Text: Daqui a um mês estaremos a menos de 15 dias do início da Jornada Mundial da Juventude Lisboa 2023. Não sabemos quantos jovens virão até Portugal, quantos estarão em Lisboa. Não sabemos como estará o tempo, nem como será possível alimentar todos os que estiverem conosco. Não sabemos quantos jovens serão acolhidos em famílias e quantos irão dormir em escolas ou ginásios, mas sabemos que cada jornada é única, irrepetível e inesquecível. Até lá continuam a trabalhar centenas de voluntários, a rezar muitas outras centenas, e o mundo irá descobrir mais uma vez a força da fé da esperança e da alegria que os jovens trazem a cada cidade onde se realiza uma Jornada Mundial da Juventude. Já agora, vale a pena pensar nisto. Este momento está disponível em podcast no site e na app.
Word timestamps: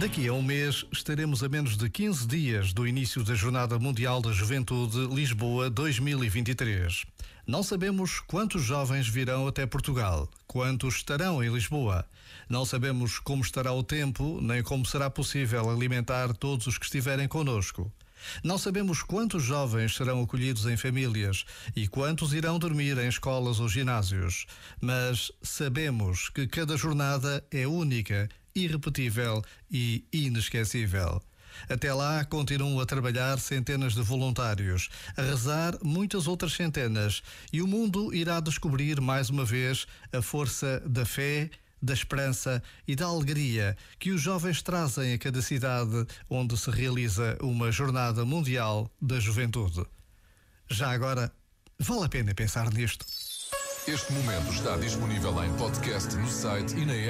Daqui 0.00 0.28
a 0.28 0.32
um 0.32 0.40
mês 0.40 0.86
estaremos 0.90 1.44
a 1.44 1.48
menos 1.50 1.76
de 1.76 1.90
15 1.90 2.26
dias 2.26 2.72
do 2.72 2.88
início 2.88 3.22
da 3.22 3.34
Jornada 3.34 3.78
Mundial 3.78 4.22
da 4.22 4.32
Juventude 4.32 4.96
Lisboa 5.14 5.68
2023. 5.68 7.04
Não 7.46 7.62
sabemos 7.62 8.18
quantos 8.18 8.62
jovens 8.62 9.06
virão 9.06 9.46
até 9.46 9.66
Portugal, 9.66 10.26
quantos 10.46 10.94
estarão 10.94 11.44
em 11.44 11.52
Lisboa. 11.52 12.06
Não 12.48 12.64
sabemos 12.64 13.18
como 13.18 13.42
estará 13.42 13.74
o 13.74 13.82
tempo, 13.82 14.38
nem 14.40 14.62
como 14.62 14.86
será 14.86 15.10
possível 15.10 15.68
alimentar 15.68 16.32
todos 16.32 16.66
os 16.66 16.78
que 16.78 16.86
estiverem 16.86 17.28
conosco. 17.28 17.92
Não 18.42 18.58
sabemos 18.58 19.02
quantos 19.02 19.42
jovens 19.42 19.94
serão 19.94 20.22
acolhidos 20.22 20.66
em 20.66 20.76
famílias 20.76 21.44
e 21.74 21.86
quantos 21.88 22.32
irão 22.32 22.58
dormir 22.58 22.98
em 22.98 23.08
escolas 23.08 23.60
ou 23.60 23.68
ginásios, 23.68 24.46
mas 24.80 25.32
sabemos 25.42 26.28
que 26.28 26.46
cada 26.46 26.76
jornada 26.76 27.44
é 27.50 27.66
única, 27.66 28.28
irrepetível 28.54 29.42
e 29.70 30.04
inesquecível. 30.12 31.22
Até 31.68 31.92
lá 31.92 32.24
continuam 32.24 32.80
a 32.80 32.86
trabalhar 32.86 33.38
centenas 33.38 33.94
de 33.94 34.02
voluntários, 34.02 34.88
a 35.16 35.22
rezar 35.22 35.76
muitas 35.82 36.26
outras 36.26 36.52
centenas, 36.52 37.22
e 37.52 37.60
o 37.60 37.66
mundo 37.66 38.14
irá 38.14 38.40
descobrir 38.40 39.00
mais 39.00 39.30
uma 39.30 39.44
vez 39.44 39.86
a 40.12 40.22
força 40.22 40.80
da 40.86 41.04
fé 41.04 41.50
da 41.82 41.94
esperança 41.94 42.62
e 42.86 42.94
da 42.94 43.06
alegria 43.06 43.76
que 43.98 44.10
os 44.10 44.20
jovens 44.20 44.62
trazem 44.62 45.14
a 45.14 45.18
cada 45.18 45.40
cidade 45.40 46.06
onde 46.28 46.56
se 46.56 46.70
realiza 46.70 47.36
uma 47.40 47.70
Jornada 47.72 48.24
Mundial 48.24 48.90
da 49.00 49.18
Juventude. 49.18 49.84
Já 50.68 50.90
agora, 50.90 51.32
vale 51.78 52.04
a 52.04 52.08
pena 52.08 52.34
pensar 52.34 52.72
nisto. 52.72 53.04
Este 53.88 54.12
momento 54.12 54.52
está 54.52 54.76
disponível 54.76 55.42
em 55.42 55.52
podcast 55.56 56.14
no 56.16 56.28
site 56.28 56.76
e 56.76 56.84
na 56.84 56.94
app. 56.94 57.08